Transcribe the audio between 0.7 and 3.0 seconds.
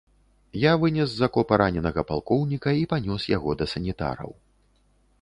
вынес з акопа раненага палкоўніка і